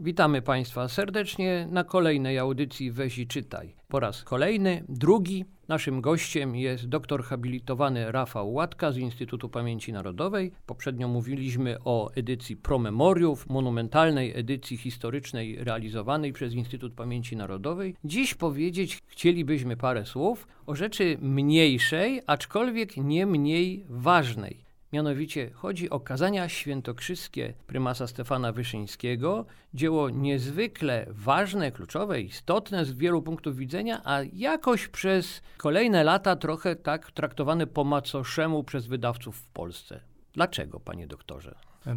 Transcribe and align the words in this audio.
Witamy 0.00 0.42
Państwa 0.42 0.88
serdecznie 0.88 1.68
na 1.70 1.84
kolejnej 1.84 2.38
audycji 2.38 2.90
Weź 2.90 3.18
i 3.18 3.26
Czytaj. 3.26 3.74
Po 3.88 4.00
raz 4.00 4.24
kolejny, 4.24 4.84
drugi, 4.88 5.44
naszym 5.68 6.00
gościem 6.00 6.56
jest 6.56 6.88
doktor 6.88 7.24
habilitowany 7.24 8.12
Rafał 8.12 8.52
Łatka 8.52 8.92
z 8.92 8.96
Instytutu 8.96 9.48
Pamięci 9.48 9.92
Narodowej. 9.92 10.52
Poprzednio 10.66 11.08
mówiliśmy 11.08 11.76
o 11.84 12.10
edycji 12.14 12.56
Promemoriów, 12.56 13.48
monumentalnej 13.48 14.32
edycji 14.36 14.76
historycznej 14.76 15.64
realizowanej 15.64 16.32
przez 16.32 16.54
Instytut 16.54 16.94
Pamięci 16.94 17.36
Narodowej. 17.36 17.94
Dziś 18.04 18.34
powiedzieć 18.34 18.98
chcielibyśmy 19.06 19.76
parę 19.76 20.06
słów 20.06 20.48
o 20.66 20.74
rzeczy 20.74 21.18
mniejszej, 21.20 22.22
aczkolwiek 22.26 22.96
nie 22.96 23.26
mniej 23.26 23.84
ważnej. 23.88 24.67
Mianowicie 24.92 25.50
chodzi 25.50 25.90
o 25.90 26.00
kazania 26.00 26.48
świętokrzyskie 26.48 27.54
prymasa 27.66 28.06
Stefana 28.06 28.52
Wyszyńskiego, 28.52 29.46
dzieło 29.74 30.10
niezwykle 30.10 31.06
ważne, 31.08 31.72
kluczowe, 31.72 32.20
istotne 32.20 32.84
z 32.84 32.92
wielu 32.92 33.22
punktów 33.22 33.56
widzenia, 33.56 34.00
a 34.04 34.20
jakoś 34.32 34.88
przez 34.88 35.42
kolejne 35.56 36.04
lata 36.04 36.36
trochę 36.36 36.76
tak 36.76 37.10
traktowane 37.10 37.66
po 37.66 37.84
macoszemu 37.84 38.64
przez 38.64 38.86
wydawców 38.86 39.36
w 39.36 39.50
Polsce. 39.50 40.00
Dlaczego, 40.32 40.80
panie 40.80 41.06
doktorze? 41.06 41.54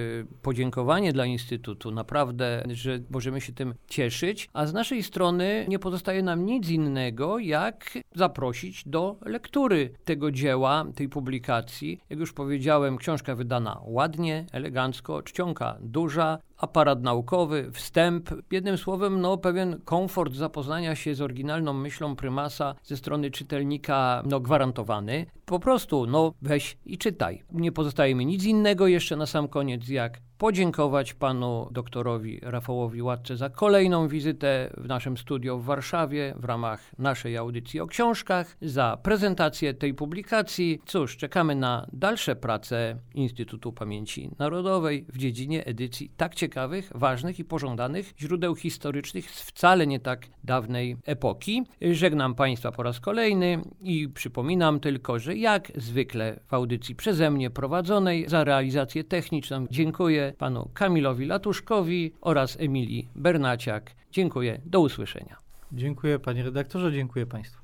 podziękowanie 0.43 1.13
dla 1.13 1.27
Instytutu, 1.27 1.91
naprawdę, 1.91 2.65
że 2.71 2.99
możemy 3.11 3.41
się 3.41 3.53
tym 3.53 3.75
cieszyć. 3.89 4.49
A 4.53 4.67
z 4.67 4.73
naszej 4.73 5.03
strony 5.03 5.67
nie 5.69 5.79
pozostaje 5.79 6.23
nam 6.23 6.47
nic 6.47 6.69
innego, 6.69 7.39
jak 7.39 7.99
zaprosić 8.15 8.89
do 8.89 9.17
lektury 9.27 9.91
tego 10.05 10.31
dzieła, 10.31 10.87
tej 10.95 11.09
publikacji. 11.09 12.01
Jak 12.11 12.19
już 12.19 12.33
powiedziałem, 12.33 12.97
książka 12.97 13.35
wydana 13.45 13.81
ładnie, 13.85 14.47
elegancko, 14.53 15.23
czcionka 15.23 15.77
duża, 15.81 16.39
aparat 16.65 17.03
naukowy, 17.03 17.71
wstęp, 17.73 18.31
jednym 18.51 18.79
słowem, 18.79 19.21
no, 19.21 19.39
pewien 19.39 19.81
komfort 19.85 20.35
zapoznania 20.35 20.95
się 20.95 21.15
z 21.15 21.21
oryginalną 21.21 21.73
myślą 21.73 22.17
prymasa 22.17 22.75
ze 22.83 22.97
strony 22.97 23.31
czytelnika 23.31 24.23
no, 24.27 24.41
gwarantowany. 24.41 25.27
Po 25.45 25.59
prostu, 25.59 26.07
no, 26.07 26.33
weź 26.43 26.77
i 26.87 26.99
czytaj. 26.99 27.43
Nie 27.53 27.73
pozostaje 27.73 28.15
mi 28.15 28.27
nic 28.27 28.45
innego 28.45 28.87
jeszcze 28.87 29.17
na 29.17 29.27
sam 29.27 29.49
koniec, 29.49 29.89
jak 29.89 30.21
podziękować 30.39 31.15
panu 31.15 31.69
doktorowi 31.71 32.41
Rafałowi 32.43 33.03
Łatce 33.03 33.37
za 33.37 33.51
kolejną 33.51 34.09
wizytę 34.09 34.71
w 34.77 34.87
naszym 34.87 35.17
studio 35.17 35.59
w 35.59 35.65
Warszawie 35.65 36.35
w 36.37 36.45
ramach 36.45 36.81
naszej 36.99 37.37
audycji 37.37 37.81
o 37.81 37.87
książkach, 37.87 38.57
za 38.63 38.99
prezentację 39.03 39.75
tej 39.75 39.95
publikacji. 39.95 40.81
Cóż, 40.87 41.17
czekamy 41.17 41.55
na 41.55 41.87
dalsze 41.93 42.37
prace 42.37 42.99
Instytutu 43.15 43.73
Pamięci 43.73 44.31
Narodowej 44.39 45.07
w 45.09 45.19
dziedzinie 45.19 45.67
edycji 45.67 46.11
tak 46.17 46.35
ciekawych, 46.55 46.91
ważnych 46.95 47.39
i 47.39 47.45
pożądanych 47.45 48.15
źródeł 48.21 48.55
historycznych 48.55 49.31
z 49.31 49.43
wcale 49.43 49.87
nie 49.87 50.01
tak 50.01 50.27
dawnej 50.45 50.97
epoki. 51.07 51.65
Żegnam 51.93 52.35
Państwa 52.35 52.73
po 52.73 52.83
raz 52.83 53.01
kolejny 53.01 53.63
i 53.81 54.09
przypominam 54.09 54.81
tylko, 54.81 55.19
że 55.19 55.37
jak 55.37 55.73
zwykle 55.77 56.41
w 56.47 56.55
audycji 56.55 56.95
przeze 56.95 57.31
mnie 57.31 57.51
prowadzonej 57.51 58.29
za 58.29 58.45
realizację 58.45 59.05
techniczną 59.05 59.67
dziękuję 59.71 60.33
panu 60.39 60.71
Kamilowi 60.75 61.27
Latuszkowi 61.27 62.13
oraz 62.21 62.61
Emilii 62.61 63.09
Bernaciak. 63.15 63.91
Dziękuję, 64.13 64.61
do 64.65 64.81
usłyszenia. 64.81 65.37
Dziękuję 65.73 66.19
panie 66.19 66.43
redaktorze, 66.43 66.93
dziękuję 66.93 67.27
państwu. 67.27 67.64